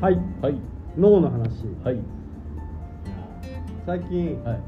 [0.00, 0.18] はい。
[0.40, 0.54] はい。
[0.96, 1.66] 脳の話。
[1.82, 1.98] はい。
[3.84, 4.60] 最近、はい。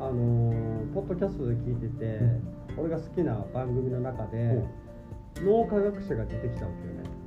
[0.00, 2.20] あのーポッドキャストで聞いてて、
[2.76, 4.62] 俺が好きな番組の中で
[5.42, 6.70] 脳科学者が出てきたわ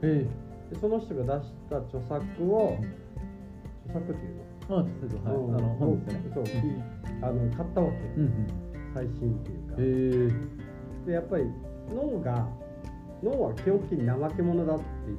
[0.02, 0.28] けよね。
[0.72, 2.78] えでその人が出した著作を
[3.88, 4.36] 著作っていう
[4.70, 4.86] えあはい、
[5.52, 6.32] の、あの本ですね。
[6.34, 6.48] そう、い
[7.22, 7.98] あの買ったわけ。
[7.98, 8.48] よ、うんうん。
[8.94, 10.36] 最新っていうか、え
[11.04, 11.08] え。
[11.08, 11.44] でやっぱり
[11.94, 12.48] 脳が
[13.22, 15.18] 脳は基本的に怠け者だっていう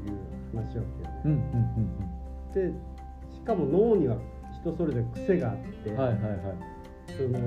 [0.55, 1.23] 話をけよね。
[1.27, 2.12] うんうん
[2.55, 2.73] で
[3.35, 4.17] しかも脳には
[4.61, 6.41] 人それぞれ癖があって、うんはいはいはい。
[7.17, 7.39] その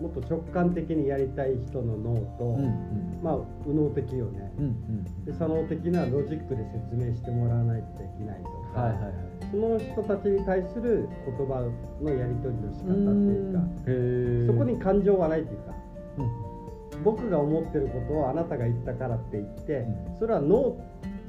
[0.00, 3.20] もっと直感的にやりたい人の脳と、うんうん。
[3.22, 4.52] まあ右脳的よね。
[4.58, 9.12] うんうんで左脳的なロジックで説明してもらわないとできないとか、はいはいはい。
[9.50, 11.62] その人たちに対する言葉
[12.02, 15.74] のやり取りの仕方っていうかそこに感情はないっていうか
[16.18, 16.22] う
[17.00, 17.02] ん。
[17.02, 20.18] 僕が思ってることをあなたが言ったからって言って、うん。
[20.18, 20.76] それは脳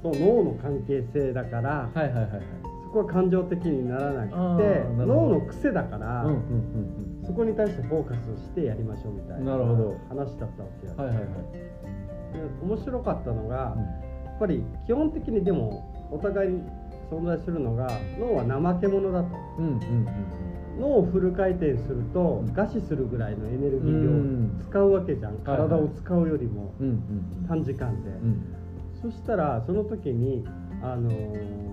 [0.04, 2.42] と脳の関係性だから、はいはいはいはい。
[2.57, 2.57] そ
[3.02, 4.36] こは感情的にならなくて
[4.98, 9.52] 脳の癖だから、うんうんうんそこに対してフォーカスしてやりましょうみたいな
[10.08, 11.26] 話だったわけよ、うんはいはいはい。
[11.26, 13.76] で面白かったのが、
[14.24, 16.62] やっぱり基本的にでもお互いに
[17.12, 19.36] 存在するのが脳は怠け者だと。
[19.60, 20.08] うんうんうん
[20.80, 22.54] 脳をフル回転するとうん。
[22.54, 24.52] 餓死するぐらいのエネルギうん。
[24.62, 25.70] ーを使うわけじゃん、はいはい。
[25.70, 26.94] 体を使うよりもうんうん
[27.42, 27.46] うん。
[27.48, 28.56] 短時間で、うん。
[29.02, 30.46] そしたらその時に
[30.82, 31.67] あのー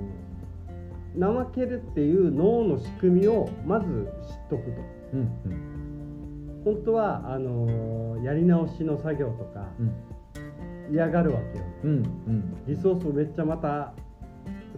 [1.19, 3.87] 怠けるっていう脳の仕組みをまず
[4.29, 4.81] 知っとくと。
[5.13, 6.63] うんうん。
[6.65, 9.93] 本当はあのーやり直しの作業とかうん。
[10.93, 11.65] 嫌がるわけよ。
[11.85, 11.95] うんう
[12.31, 12.65] ん。
[12.67, 13.93] リソースをめっちゃまた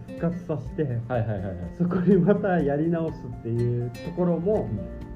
[0.07, 1.55] 復活させてはいはいはいはい。
[1.77, 4.67] そこにまたやり直すっていうところも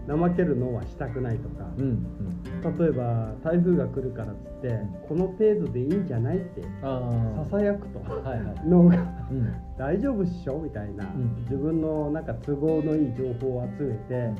[0.08, 8.56] 怠ける脳はしたくないとかうんうん例えば台風が来るからっつってこの程度でいいんじゃないってささやくとはいはい。
[8.68, 8.98] 脳が
[9.32, 9.54] うん。
[9.78, 10.60] 大丈夫っしょ？
[10.60, 11.36] みたいな、ん。
[11.44, 14.32] 自分のなんか都合のいい情報を集めて、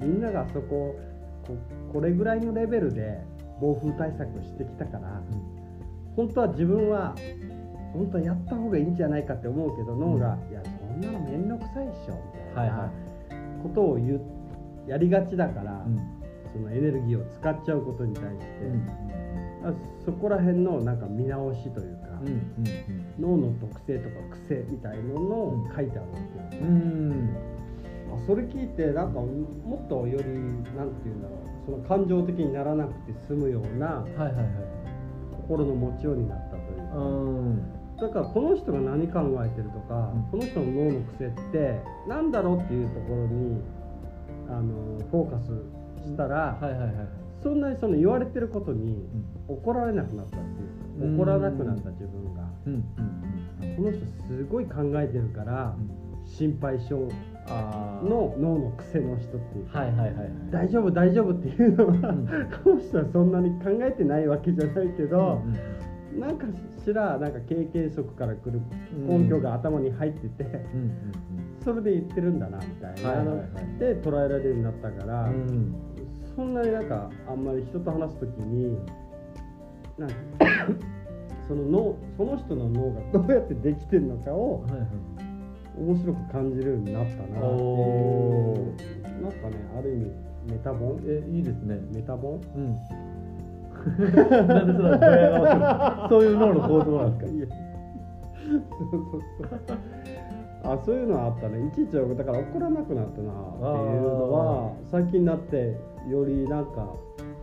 [0.00, 0.94] みんながそこ
[1.46, 1.56] こ
[1.92, 3.20] これぐらいのレベルで
[3.60, 5.22] 暴風対策をしてきたから、
[6.14, 7.14] 本当は自分は
[7.92, 12.90] 本当はやった方がいいんじゃないかって思うけど脳が、いやそんなの面倒くさいっしょみたいな
[13.62, 14.20] ことを言う
[14.86, 15.98] やりがちだから、うん。
[16.52, 19.06] そのエネルギーを使っちゃうことに対して、うん。
[19.64, 19.72] あ
[20.04, 26.18] そこら辺のなんか見直しというか、うんうん脳の特性とか癖みたいなのを書いてあるわ
[26.50, 26.68] けよ、うん。
[26.68, 27.36] うん
[28.14, 30.24] あそれ聞いてなんかもっとより
[30.76, 34.46] なんていうんだろうその感情的にならなくて済むようなはいはいはい。
[35.32, 37.72] 心の持ちようになったというか、うん。
[37.96, 40.22] だからこの人が何考えてるとか、うん。
[40.30, 43.62] この人の脳の癖ってなんだろうっていうところに
[44.48, 49.06] あのフォーカスしたら、はいはいはいそんなにその言われてることに
[49.46, 51.16] 怒られなくなったっていううん。
[51.16, 52.72] 怒らなくなった自分が、うん。
[52.72, 53.76] うん。
[53.76, 55.76] この人すごい考えてるから、
[56.24, 56.94] 心配性
[58.02, 60.28] の脳の癖の人っていうか、はいはいはいはい。
[60.50, 62.26] 大丈夫大丈夫っていうのは、ん。
[62.64, 65.54] この人はそんなに考えてないわけじゃないけどう、ん
[66.18, 66.46] なんか
[66.84, 68.60] しらなんか経験則からくる
[69.06, 70.92] 根拠が頭に入ってて、うんうん
[71.64, 73.08] それで言ってるんだなみたいな。
[73.08, 73.36] はいはいはい。
[73.36, 75.74] ので捉えられるようになったから、うんうん。
[76.36, 78.78] そんなになんかあんまり人と話す時に
[79.98, 80.14] なんか
[81.48, 84.80] その脳その人の脳がどうやってできてるのかをはいはい。
[85.76, 87.42] 面白く感じるようになったなっていう。
[87.42, 88.74] お
[89.22, 91.00] なんかねある意味メタボン？
[91.04, 91.80] えいいですね。
[91.92, 92.40] メタボン？
[92.54, 92.78] うん
[93.86, 96.08] なんでそんなドヤ顔する。
[96.08, 97.36] そういう脳の構造なんですか？
[97.36, 97.46] いや。
[97.46, 99.78] そうそうそう。
[100.64, 101.66] あそういうのはあったね。
[101.66, 105.76] いちいちだから怒らなくなったなっていうのは最近になって
[106.10, 106.92] よりなんか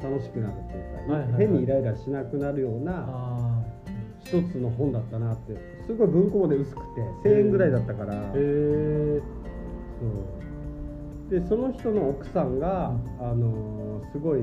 [0.01, 1.39] 楽しくなるっていうか、はいはいはい。
[1.39, 3.63] 変にイライラしなくなるようなあ
[4.25, 5.53] 一つの本だったなって。
[5.85, 6.81] すごい文庫もで薄く
[7.23, 9.21] て1000円ぐらいだったから、あへえ
[9.99, 11.39] そう。
[11.41, 14.41] でその人の奥さんが、あのーすごい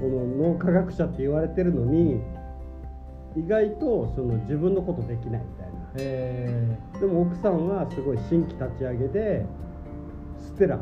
[0.00, 2.20] この脳科学者って言われてるのに
[3.36, 7.00] 意外とその自分のことできないみたいな。
[7.00, 9.46] でも奥さんはすごい新規立ち上げで
[10.38, 10.78] ステラ。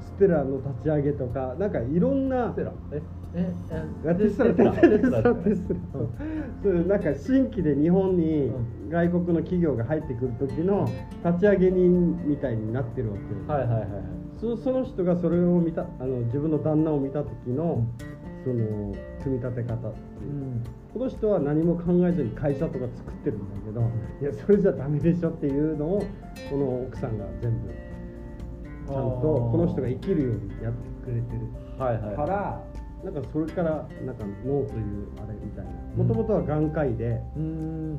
[0.00, 2.72] ステラの立ち上げとかなんかいろんなテラ。
[2.92, 3.02] え
[3.34, 3.52] え
[4.04, 4.52] えテスラ。
[4.52, 5.76] テスラテスラテスラ
[6.62, 8.52] そういうなんか新規で日本にう
[8.90, 10.88] 外国の企業が入ってくる時の
[11.24, 17.86] 立ち上げ人みたいになってるわけはいはいはいそその人がそれを見たあの自分の旦那を見た時の、
[18.42, 18.92] その
[19.22, 20.64] 組み立て方っていう、うん。
[20.92, 23.80] この人は何も考えずに会社とか作ってるんだけど、
[24.20, 26.04] いやそれじゃダメでしょっていうのを
[26.50, 31.46] この奥さんが全部ちゃんとこの人が生きるようにやってくれてる
[31.78, 32.16] はいはい。
[32.16, 32.60] から、
[33.04, 35.70] なんかそれからなんか脳というあれみたいな。
[35.96, 37.98] もともとは眼科医でうーん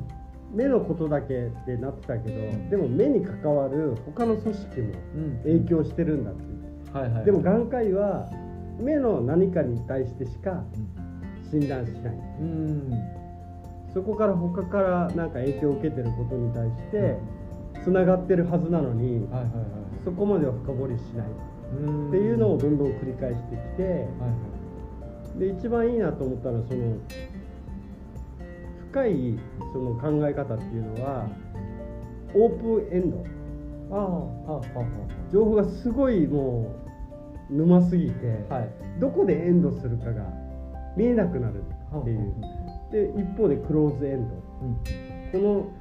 [0.54, 2.70] 目のことだけでなってたけど、ん。
[2.70, 5.38] でも目に関わる他の組織もうん。
[5.42, 6.42] 影響してるんだって。
[6.44, 7.24] いう、はいはい。
[7.24, 8.30] でも眼科医は
[8.78, 10.64] 目の何かに対してしか
[11.50, 12.14] 診断しない。
[12.40, 12.92] うん。
[13.92, 17.16] そこから他からなんか影響を受けてることに対して
[17.82, 19.44] つながってるはずなのにはいはいはい。
[20.04, 21.26] そこまでは深掘りしない。
[21.78, 22.08] うん。
[22.08, 24.06] っていうのをどんどん繰り返してきてはいは
[25.36, 25.38] い。
[25.38, 26.96] で一番いいなと思ったのはその
[28.94, 29.38] 深い
[29.72, 31.26] その考え方っていうのは
[32.32, 33.24] オープンエンド。
[33.90, 34.86] ああはあは
[35.32, 36.72] 情報がすごいも
[37.50, 38.70] う沼すぎて、あはい。
[39.00, 40.24] どこでエンドするかが
[40.96, 41.62] 見えなくなる
[42.00, 42.34] っていう。
[42.92, 44.34] で一方でクローズエンド。
[44.62, 45.42] うん。
[45.42, 45.72] こ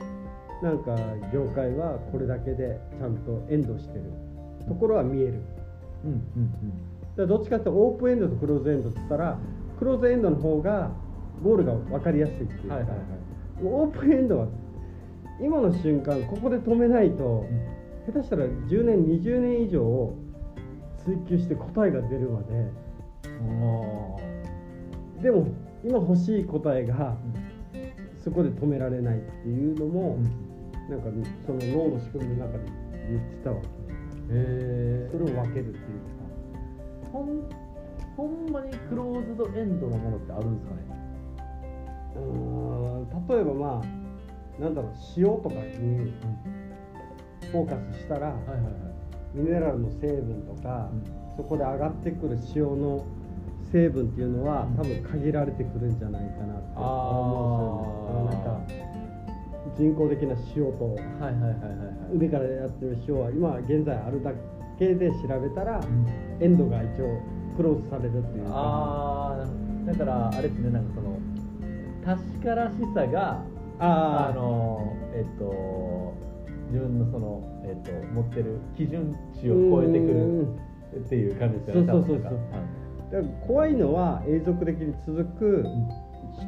[0.62, 0.96] のなんか
[1.32, 4.12] 業界はこれだけでちゃんとエンドしてる
[4.68, 5.42] ところは見える。
[6.04, 6.52] うんうん
[7.16, 9.38] だからどっちかってオープンエンドとクローズエンドって言ったら
[9.78, 10.90] クローズエンドの方が
[11.44, 13.00] ゴールが分かりやすいっていうか、うんはいはいはい。
[13.64, 14.48] オープンエンドは
[15.42, 17.46] 今の瞬間ここで止めないと、
[18.08, 20.14] 下手したら10年20年以上
[21.06, 22.72] 追求して答えが出るまで。
[25.22, 25.48] でも
[25.84, 27.18] 今欲しい答えが
[28.24, 30.18] そこで止められないっていうのも、
[30.90, 31.08] なんか
[31.46, 32.66] その脳の仕組みの中で
[33.10, 33.68] 言ってたわけ。
[34.30, 35.84] えそれを分けるっていう
[37.12, 37.44] ほん
[38.16, 41.03] ほんまにクローズドエンドのものってあるんですかね？
[42.16, 46.14] 例えばまあなんだろう塩とかに
[47.52, 48.36] フォーカスしたら、
[49.34, 50.90] ミネラルの成分とか、
[51.38, 53.06] そこで上がってくる塩の
[53.72, 58.38] 成分っていうのは多分限られてくるんじゃないかなって思うんですよね。
[58.38, 58.62] なんか
[59.76, 60.96] 人工的な塩と
[62.14, 64.32] 海からやってる塩は今現在あるだ
[64.78, 65.82] けで調べたら
[66.40, 67.20] エンドが一応
[67.58, 68.46] クローズされるっていう。
[68.46, 69.48] か
[69.86, 71.03] だからあれですねなんかその
[72.06, 73.44] 確からしさが
[73.80, 76.14] あのえっと
[76.74, 80.48] 自分のその、えっと、持ってる基準値を超えてくる
[81.06, 82.24] っていう感じですよねそうそうそうそう。
[82.24, 82.50] 多分。
[83.12, 85.64] だから怖いのは永続的に続く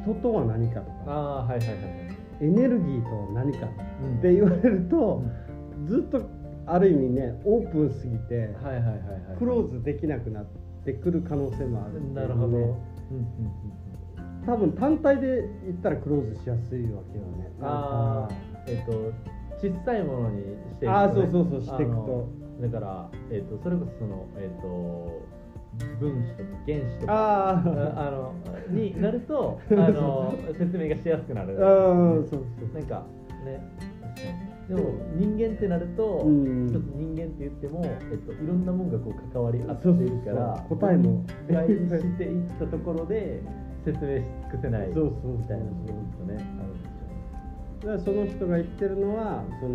[0.04, 1.12] 人とは何かとあか。
[1.12, 2.16] あはいはいはいはい。
[2.40, 3.68] エネルギーと何か。
[4.02, 4.18] うん。
[4.18, 5.22] って言われると
[5.86, 6.28] ずっと
[6.66, 9.38] ある意味ねオープンすぎてはいはいはいはい。
[9.38, 10.44] クローズできなくなっ
[10.84, 13.85] てくる可能性もあるなるほど、うんうんうん
[14.46, 17.52] 多分単体で言ったらクローズしやすいわけよね。
[17.60, 18.34] ああ
[18.68, 19.12] えっ、と
[19.58, 22.28] 小さいものにしていくと、ね、あーそうそうそうしていくと。
[22.60, 25.36] だから、えっとそれこそその、えっと
[26.00, 28.34] 分子とか原子とかあああの
[28.70, 31.54] になると あの説明がしやすくなる。
[31.54, 33.04] うんそうそうなんか
[33.44, 33.60] ね。
[34.68, 34.82] でも
[35.14, 36.66] 人間ってなると、うん。
[36.66, 41.22] 一つ人間って言っても、えっと、いろんなもんがこう関わり合っているから答えも。
[41.46, 43.42] 分解していったところで
[43.86, 49.74] 説明し尽くせないそうそうみたいなのがねあるんでしょだからその人が言ってるのはその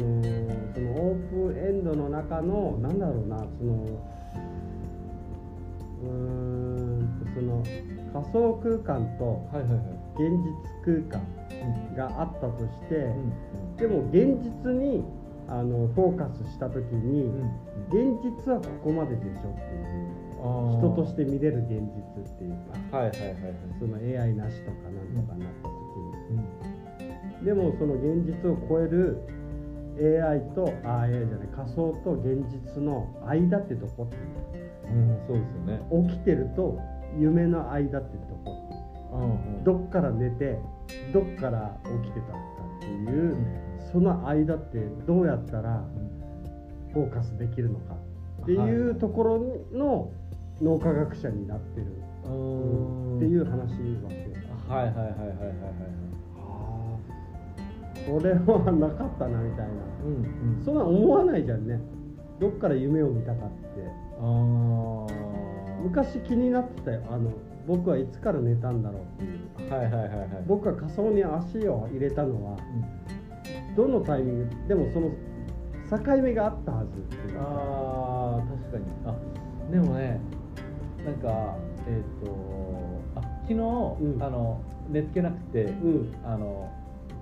[0.75, 3.73] そのオープンエンドの中のなんだろうなその
[6.03, 7.63] うーんとその
[8.11, 9.47] 仮想空間と
[10.15, 13.33] 現実空間があったとして、うん
[13.81, 15.03] でも現実に
[15.47, 17.71] あのフォーカスした時に、うん。
[17.89, 22.51] 現実はここまででしょっていう人として見れる現実っていう
[22.91, 23.55] かはいはいはいはい。
[23.79, 25.73] その AI なしとかなんとかなった時
[26.33, 26.37] に。
[26.37, 29.17] うんでもその現実を超える
[29.99, 34.17] AI とあ AI じゃない仮想と現実の間ってとこって
[34.91, 34.95] う。
[34.95, 36.07] んそうですよね。
[36.07, 36.79] 起きてると
[37.17, 40.59] 夢の間ってとこってどっから寝て
[41.13, 42.37] どっから起きてたか
[42.77, 43.35] っていう
[43.91, 45.83] その間ってどうやったら
[46.93, 47.95] フォーカスできるのか
[48.43, 49.39] っていうところ
[49.73, 50.11] の
[50.61, 51.87] 脳科学者になってる。
[52.25, 53.17] うん。
[53.17, 54.31] っていう話わけよ。
[54.67, 55.07] はいはいはいはいはい。
[55.07, 55.91] はい
[58.07, 59.71] はなかったなみたいな。
[60.05, 60.63] うんうん。
[60.63, 61.79] そんな思わないじゃんね。
[62.39, 63.61] どっから夢を見たかって。
[65.83, 67.01] 昔気になってたよ。
[67.09, 67.31] あの
[67.67, 69.71] 僕はいつから寝たんだろうっていう。
[69.71, 70.27] はいはいはいはい。
[70.47, 72.57] 僕が仮想に足を入れたのは
[73.75, 75.09] どのタイミングでもその
[75.89, 77.37] 境目があったはずっていう。
[77.37, 78.85] かあー確かに。
[79.05, 79.15] あ
[79.71, 80.19] でもね
[81.05, 81.55] なんか
[81.87, 82.31] えっ、と
[83.15, 83.57] あ昨日、う
[84.17, 84.23] ん。
[84.23, 86.15] あの寝つけなくて、うん。
[86.23, 86.69] あの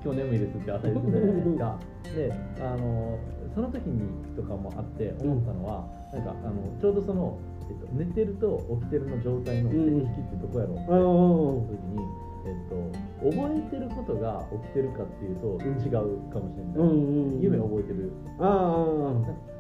[0.04, 1.80] 今日眠いですって朝言ってたじゃないですか。
[2.16, 3.20] であの
[3.54, 7.38] その時にとかもあって思ったのは、なんかあのちょうどその、
[7.70, 12.00] えっと、寝てると起きてるの状態の線引きってどこやろうってあ思ったー時に、
[12.48, 15.60] えっと、覚えてることが起きてるかっていうとん。
[15.60, 18.12] 違うかもしれない、うんうん夢覚えてる。
[18.40, 19.14] あ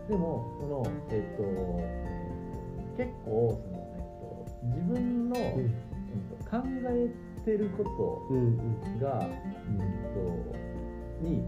[0.08, 1.44] でもそのえっと
[2.98, 3.79] 結構その、えっと、
[4.64, 5.46] 自分の、あうん。
[5.46, 5.70] えっ
[6.44, 7.10] と、考え
[7.46, 9.80] てることが、うん
[10.14, 10.60] と
[11.22, 11.44] に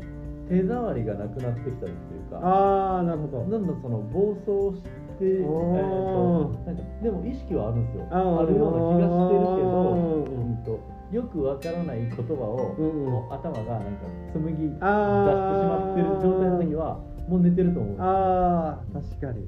[0.49, 2.39] 手触りがなくなってきたりというか。
[2.45, 3.45] ああなるほど。
[3.49, 4.89] どんどんその暴走して、
[5.21, 8.07] えーとなんかでも意識はあるんですよ。
[8.11, 10.79] あるような気がしてるけど、うんうんと
[11.11, 13.11] よくわからない言葉を、うんうん。
[13.11, 19.47] もう頭がなんか紡ぎ出してしまってる状態の時はもう寝てると思うあ確かに。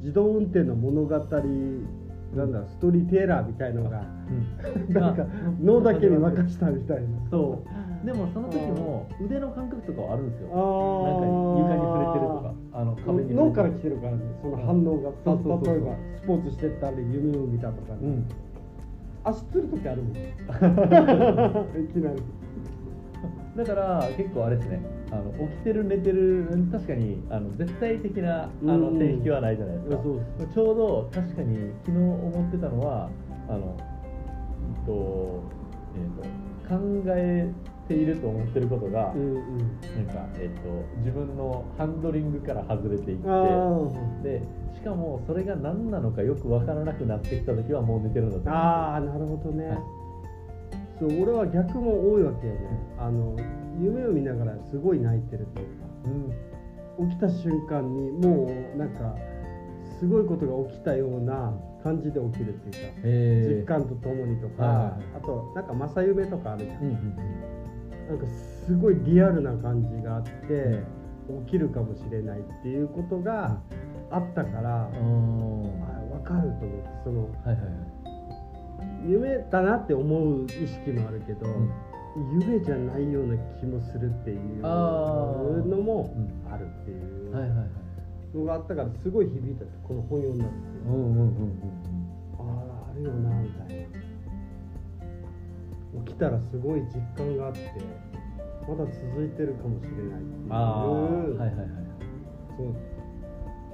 [0.00, 1.16] 自動運転の物語
[2.34, 4.94] なんだストーリーテーラーみたいのがうん。
[4.94, 5.26] なんかあ
[5.60, 8.06] 脳だけに任したみたいなそう。
[8.06, 10.48] でもその時も腕の感覚とかはあるんですよ。
[10.48, 11.26] なんか
[11.56, 13.34] 床に触れてるとかあの壁に。
[13.34, 18.28] 脳から来てるからねその反応が例えばスポーツしてたり夢を見たとかね、うん。
[19.24, 20.12] 足つる時あるもん。
[21.80, 22.22] いきなり
[23.56, 24.80] だから結構あれですね。
[25.12, 30.20] あの起きてる寝てる確かにあの絶対的なあのうん定引きはないじゃないですか、そう
[30.52, 33.08] ちょうど確かに昨日思ってたのは
[33.48, 35.44] あの、えっと
[35.94, 37.48] えっと、考え
[37.86, 39.58] ていると思ってることが、うんうん。
[39.58, 40.68] なんか、えっと、
[40.98, 43.78] 自分のハンドリングから外れていってあ
[44.24, 44.42] で
[44.74, 50.03] しかもそれが何なのかよく分からなくなってきた時はもう寝てるんだと思ああーなるほどね、はい
[50.98, 52.60] そう俺は逆も多いわけよね
[52.98, 53.36] あの
[53.80, 55.84] 夢を見ながらすごい泣いてるというか。
[56.96, 59.16] 起きた瞬間にもうなんか
[59.98, 63.60] すごいことが起きたような感じで起きるっていうか、えー。
[63.60, 67.16] 実感とともにとか、あとなんか正夢とかあるじゃん、うんうん
[68.06, 68.26] なんか
[68.66, 70.84] すごいリアルな感じがあって、
[71.46, 73.58] 起きるかもしれないっていうことが
[74.10, 75.82] あったから、うん。
[75.82, 77.93] あ分かると思ってそのはいはいはい
[79.06, 81.70] 夢だなって思う意識もあるけど、うん。
[82.40, 84.68] 夢じゃないような気もするっていうの
[85.78, 87.32] もうんあるっていう
[88.32, 91.58] のがあったからすごい響いたこの本読んだんですけど、うんうんうんうん。
[92.38, 92.42] あ
[92.86, 93.84] ああるよなみたいな。
[96.06, 97.60] 起きたらすごい実感があって
[98.68, 100.52] まだ続いてるかもしれないっていう。
[100.52, 101.56] ああはいはいはい
[102.56, 102.66] そう。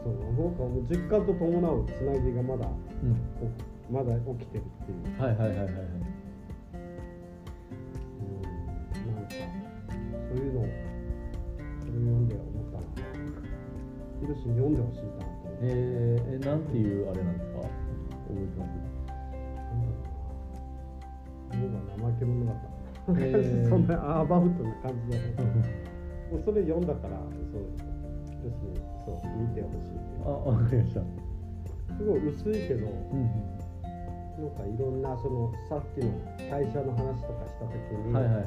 [0.03, 3.13] そうなんかもう実感と伴うつなぎがまだうん。
[3.45, 5.65] おまだ起きてるっていう、はいはいはいはい。
[5.65, 5.75] はいう
[8.37, 8.43] ん、
[9.15, 9.31] なんか
[10.29, 10.63] そういうのを
[11.81, 12.85] それを読んで思ったな
[14.21, 17.59] ヒロシに読んでほしいなと思って、えー、えなんていうあれなんですか？
[17.61, 17.69] 覚
[18.31, 18.71] えてます。
[18.71, 19.93] なんだろ
[21.51, 23.13] うな脳が怠け者だった。
[23.13, 23.69] へー。
[23.69, 25.31] そんなアバウトな感じじゃない。
[26.31, 27.19] もうそれ読んだから、
[27.51, 27.61] そう、
[28.31, 31.01] ヒロシにそう見てほしいあわかりました。
[31.97, 33.29] すごい薄いけど、うん
[34.41, 36.11] なんかいろんなそのさっきの
[36.49, 38.45] 会社の話とかした時に、はいはいはい。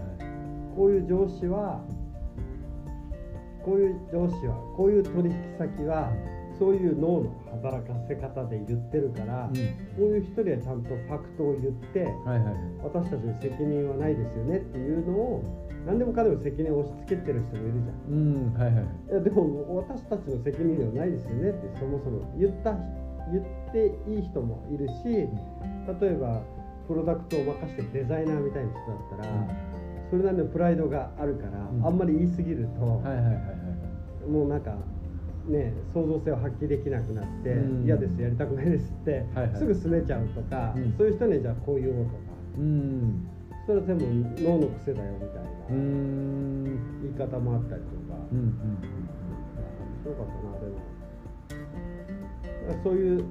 [0.76, 1.82] こういう上司は
[3.64, 6.12] こういう上司はこういう取引先は
[6.58, 7.32] そういう脳の
[7.62, 9.54] 働かせ方で言ってるから、うん。
[9.54, 9.60] こ
[10.00, 12.56] ういう人にはちゃんとファクトを言ってはいはいはい。
[12.84, 15.44] 私たちに責任はないですよねっていうのを
[15.86, 18.14] 何でもかんでも責任を押し付けてる人もいるじゃん。
[18.14, 18.86] うんはいはい。
[19.12, 22.74] いやでも私たちの責任ではないですよねってそもそも言った
[23.32, 25.28] 言っていい人もいるし
[26.00, 26.42] 例えば
[26.88, 29.48] プロダクトを任せてるデザイナーみたいな人だったら、
[30.10, 31.86] それなりのプライドがあるから、うん。
[31.86, 34.76] あんまり言い過ぎると、もうなんか
[35.48, 37.86] ね創造性を発揮できなくなってうん。
[37.86, 39.56] 嫌、ですやりたくないですって、はいはい。
[39.58, 40.94] すぐ拗ねちゃうとか、うん。
[40.98, 42.18] そういう人にじゃあこう言おうとか。
[42.58, 43.28] うん。
[43.66, 44.06] それは全部
[44.42, 48.20] 脳の癖だよみたいな言い方もあったりとか。
[48.32, 48.54] うんうん
[50.04, 50.68] 面白かったなで
[52.76, 53.26] もそういう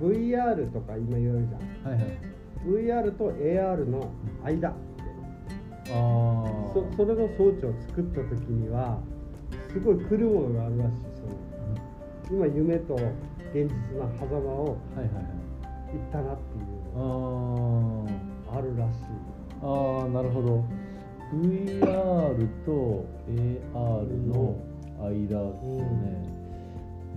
[0.00, 1.92] VR とか今言われるじゃん。
[1.92, 2.18] はいはい。
[2.66, 4.10] VR と AR の
[4.44, 4.68] 間。
[4.68, 4.72] あ
[5.90, 5.94] あ
[6.72, 8.98] そそれの装置を作った時には
[9.72, 10.92] すごい来るものがあるらしい
[12.30, 12.44] その。
[12.44, 19.00] 今夢と現実の狭間を行ったなっていうあのーがあるらしい。
[19.62, 20.64] ああなるほど。
[21.34, 24.56] VR と AR の
[25.00, 26.04] 間ですね、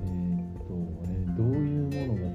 [0.04, 0.70] えーっと、
[1.04, 2.30] えーどういうものが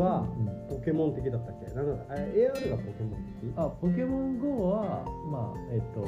[0.00, 0.78] はうん。
[0.78, 1.66] ポケモン的だったっけ？
[1.74, 3.52] なんだあ AR がポケモン的？
[3.56, 6.00] あポケモン GO はまあえっと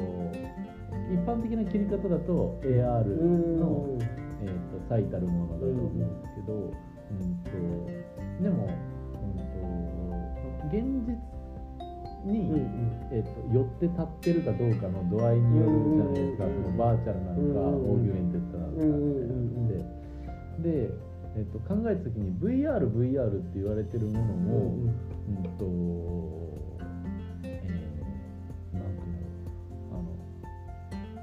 [1.13, 3.05] 一般的な切り方だと AR
[3.59, 4.03] の、うん。
[4.43, 7.51] えー、と最たるものだと思うんですけど、うんと
[8.43, 11.15] でも、うん、と現実
[12.25, 13.09] に、うんうん。
[13.13, 20.91] えー、と寄って立ってるかどうかの度合いによるじゃないですか、うんそのバーチャルなのか、うん augmented なのかってで、
[21.35, 24.77] えー、と考えた時に VRVR VR って言われてるものも、
[25.29, 25.65] うんと、
[27.43, 30.07] えー、なんていうのあの、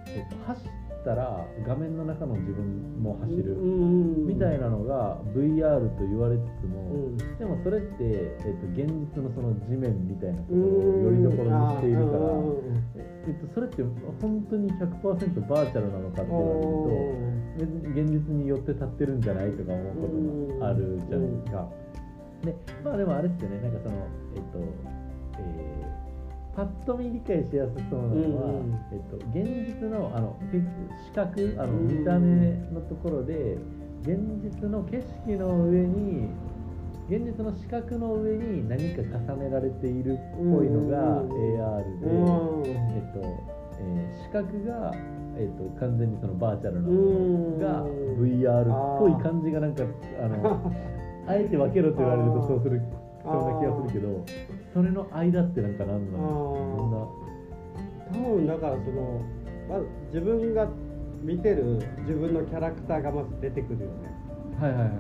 [0.08, 0.62] えっと、走
[1.00, 7.18] ったら画面の中の自分も走る、うんみたいなのが VR と言われつつも、うん。
[7.18, 12.90] でもそれって、えっと、現実のその地面みたいなところをよりどころにしているから、うん
[13.28, 13.84] えっと、それって
[14.22, 17.30] 本当に100%バーチャルなのかって言われると
[17.92, 21.70] 現実によって立ってるんじゃないとか思うことがあるじゃないですか。
[22.44, 23.60] でまあでもあれですよね。
[23.62, 24.60] なんかそのえっと、
[25.40, 26.09] えー
[26.56, 28.80] パッと見理解しやすそうなのは、うんうん。
[28.92, 30.36] えっと、現実のあの
[31.06, 33.58] 視覚あのうん見た目のところで
[34.02, 36.28] 現実の景色の上に
[37.10, 41.30] 現実の視覚の上に何か重ねられているっぽいのがうん。
[41.32, 42.66] AR で、うん。
[42.66, 43.20] えっと
[43.82, 44.94] えー視覚が、
[45.38, 47.60] えっと、完全にそのバーチャルなもうん。
[47.60, 49.84] のが VR っぽい感じがなんか
[50.22, 50.72] あの
[51.28, 52.82] あえて分けろと言われるとそうする
[53.24, 54.26] そうな気がするけど
[54.74, 57.12] それの間ってなんか何なの？
[58.12, 59.22] 多分だからその
[59.70, 60.68] まず自分が
[61.22, 63.94] 見てる自分のキャラクターがまず出てくるよね。
[64.60, 64.92] はいはいはい。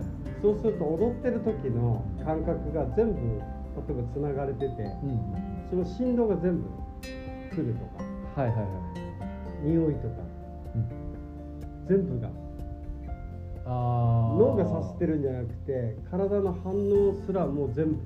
[0.41, 3.23] そうすると踊ってる時の感覚が全部例
[3.89, 5.19] えばつながれててうん
[5.69, 6.69] その振動が全部
[7.51, 10.15] 来るとかはいはいはい匂いとか、
[11.89, 12.29] 全部が。
[13.65, 17.99] あ脳が察してるんじゃなくて体の反応すらもう全部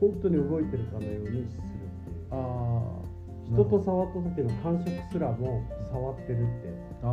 [0.00, 2.28] 本当に動いてるかのようにするっていう。
[2.30, 3.02] あ
[3.48, 6.74] 人と触った時の感触すらも触ってるって。
[7.02, 7.12] ああ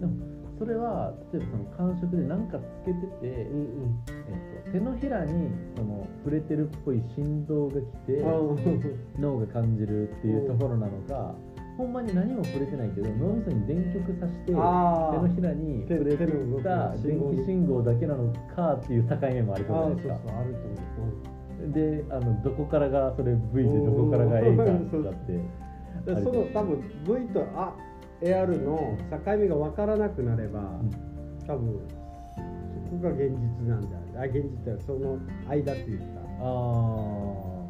[0.00, 4.04] でもそれは例えばその感触で何かつけてて、うんうん。
[4.06, 8.26] えっと、手のひらにその触れてるっぽい振動が来てあ
[9.18, 11.34] 脳が感じるっていうところなのか、
[11.76, 20.14] ほんまに何も触れてないけど脳みそに電極さして手のひらに手触れ手の動きた電気信号だけなのかっていう境目もありそうじゃないですか。
[20.38, 21.33] あると思う、
[21.72, 25.40] であのどこからがそれ V でどこからが A かうんだって
[26.22, 27.74] その多分 V とあ
[28.20, 30.60] AR の境目が分からなくなれば、
[31.46, 31.80] 多分
[32.34, 36.04] そこが現実なんだあ現実だよその間っていうか。
[36.40, 37.64] ああ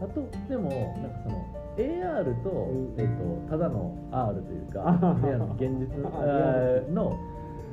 [0.00, 0.26] 確かに。
[0.28, 1.44] あとでもなんかその
[1.76, 2.94] AR と,、うん。
[2.98, 5.16] えっとただの R というか
[5.56, 6.02] 現実
[6.92, 7.18] の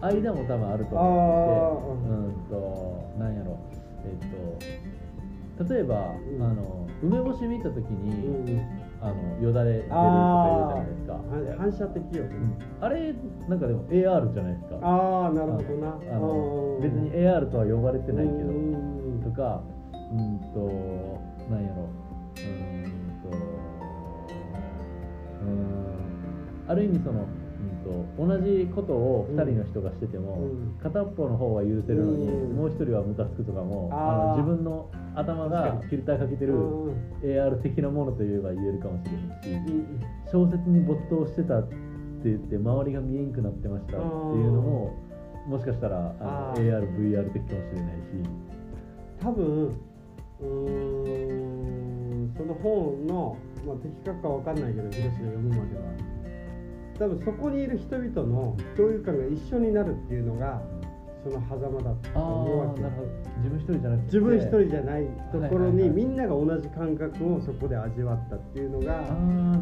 [0.02, 3.58] 間も多分あるとあ思ってうんとなんやろ。
[4.06, 4.89] えっと
[5.68, 6.44] 例えば、うん。
[6.44, 8.60] あの梅干し見た時に、うん
[9.02, 10.02] あのよだれ出るとか
[10.52, 11.18] 言うじゃないですか、
[11.58, 12.38] 反射的よね、う
[12.84, 12.86] ん。
[12.86, 13.16] あれ
[13.48, 14.78] なんかでも AR じゃないですか。
[14.82, 15.98] ああなるほどな。
[16.12, 20.70] あのうん別に AR とは呼ばれてないけど、うんとかうんと
[21.50, 21.88] なんやろ。
[22.36, 22.84] うーん
[23.24, 25.86] とうーん
[26.68, 27.28] ある意味その、うん、
[27.90, 30.78] と同じことを2人の人がしてても、うん。
[30.82, 32.56] 片っぽの方は許せるのに、うん。
[32.56, 36.94] もう1人はムカつくとかもあの自分の頭がフィルターかけてるうん。
[37.24, 39.10] AR 的なものといえば言えるかもし
[39.46, 40.00] れへんしうん。
[40.32, 41.76] 小説に没頭してたって
[42.26, 44.08] 言って周りが見えんくなってましたってい
[44.48, 44.96] うのも
[45.48, 48.50] もしかしたらあの ARVR 的かもしれないし。
[49.22, 49.76] 多分
[50.40, 50.46] うー
[52.26, 55.84] んその本の、まあ、的確かわかんないけど広志が読むまでは
[57.00, 60.62] 多分そこにいる人々の共有感が一緒になるっていうのが
[61.24, 62.82] その狭間だとあ思うわけ
[63.44, 65.74] 自分一人じゃなくて自分一人じゃないところはいはいはい。
[65.74, 69.14] にみんなが同じ感覚をそこで味わったっていうのがああ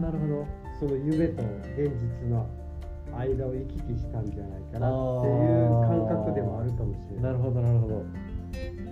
[0.02, 0.48] なるほど
[0.80, 1.44] その夢と
[1.78, 1.90] 現
[2.24, 2.48] 実の
[3.16, 5.70] 間を行き来したんじゃないかなっていう
[6.10, 8.06] 感覚でもあるかもしれなないるほどなるほど。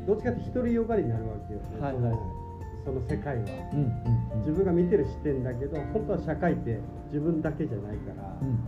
[0.08, 2.02] どっちかって独りよがりになるわけよ、ねはいはい。
[2.02, 2.45] その
[2.86, 3.44] その世界は。
[3.74, 8.60] うんうん自分が見てる視点だけど本当は社会って自分だけじゃないから、うんうん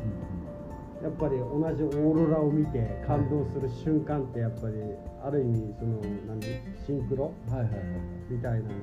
[0.98, 4.74] やっぱり同じオーロラを見て感動する瞬間ってやっぱり
[5.24, 6.42] ある意味その何？
[6.88, 7.32] シンクロ？
[7.48, 7.76] はいはいはい
[8.32, 8.74] みたいなのも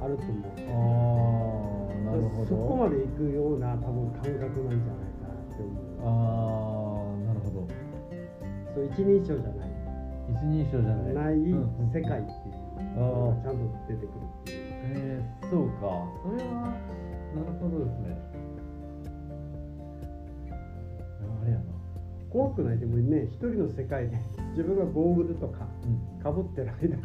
[0.00, 0.52] あると思う。
[0.70, 2.46] ああなるほど。
[2.46, 5.98] そこまで行くような多分感覚なんじゃないかなって思う。
[6.04, 6.06] あ
[7.10, 7.66] あなるほど。
[8.72, 9.65] そう一人称じゃない
[10.42, 11.14] 一人称じゃない。
[11.14, 11.34] ない
[11.92, 12.52] 世界ってい
[12.96, 14.08] うのがちゃんと出てくる
[14.42, 14.58] っていう。
[14.88, 15.72] えー、そうか。
[16.22, 16.74] それは
[17.34, 18.16] なるほどですね。
[20.50, 21.64] あれやな。
[22.30, 22.78] 怖くない？
[22.78, 24.18] でもね一人の世界で
[24.50, 26.22] 自分がゴーグルとかうん。
[26.22, 26.96] かぶってる間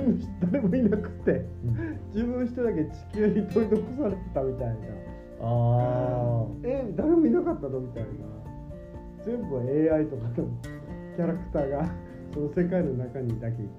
[0.00, 1.32] に 誰もいなくて
[1.64, 1.98] うん。
[2.14, 4.74] 自分一人だけ地球に取り残されてたみたいな。
[5.46, 7.80] あえ誰もいなかったの？
[7.80, 8.08] みたいな。
[9.24, 10.34] 全部 AI とかの
[11.16, 11.86] キャラクターが
[12.34, 13.72] その世界の中にだけいて。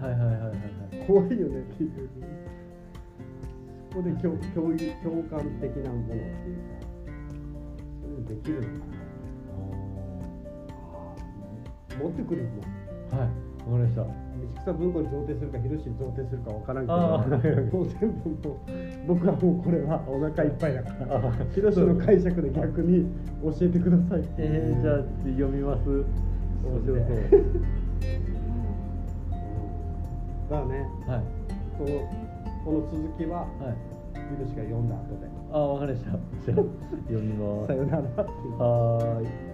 [0.00, 1.06] あはいはいはいはいはい。
[1.06, 1.90] 怖いよねっていう
[3.92, 6.80] そこで共共有共感的なものっていうか
[8.00, 9.02] そういうのできるのかな
[12.02, 14.08] 持ってくるもんはいかりました道
[14.62, 18.60] 草文庫に贈呈するか広しに贈呈するかわからんけどもう全部もう
[19.06, 23.06] 僕はもうこれはお腹いっぱいだからあ広しの解釈で逆に
[23.42, 24.96] 教えてくださいえー、じゃあ
[25.36, 27.02] 読みます面白そ
[27.36, 27.81] う
[30.52, 30.86] だからね。
[31.06, 31.22] はい。
[31.78, 31.88] この
[32.64, 33.48] この続きははい。
[34.36, 35.26] 広しが読んだ後で。
[35.50, 36.10] あわかりました。
[36.12, 36.56] じゃあ
[37.08, 37.66] 読みます。
[37.72, 39.51] さよならはーい